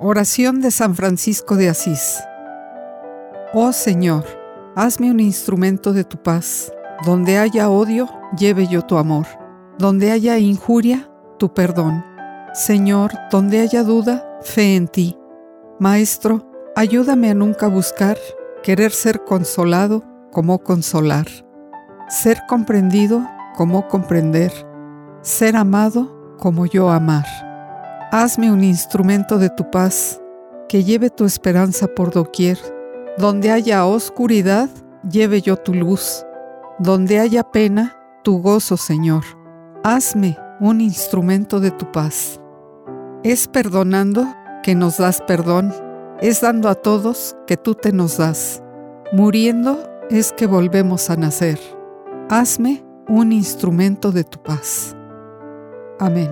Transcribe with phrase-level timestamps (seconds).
[0.00, 2.20] Oración de San Francisco de Asís.
[3.52, 4.24] Oh Señor,
[4.74, 6.72] hazme un instrumento de tu paz.
[7.06, 9.26] Donde haya odio, lleve yo tu amor.
[9.78, 12.04] Donde haya injuria, tu perdón.
[12.54, 15.16] Señor, donde haya duda, fe en ti.
[15.78, 18.18] Maestro, ayúdame a nunca buscar
[18.64, 20.02] querer ser consolado
[20.32, 21.26] como consolar,
[22.08, 23.24] ser comprendido
[23.56, 24.52] como comprender,
[25.22, 27.43] ser amado como yo amar.
[28.16, 30.22] Hazme un instrumento de tu paz,
[30.68, 32.56] que lleve tu esperanza por doquier.
[33.18, 34.70] Donde haya oscuridad,
[35.10, 36.24] lleve yo tu luz.
[36.78, 39.24] Donde haya pena, tu gozo, Señor.
[39.82, 42.40] Hazme un instrumento de tu paz.
[43.24, 45.74] Es perdonando que nos das perdón,
[46.20, 48.62] es dando a todos que tú te nos das.
[49.12, 51.58] Muriendo es que volvemos a nacer.
[52.30, 54.94] Hazme un instrumento de tu paz.
[55.98, 56.30] Amén.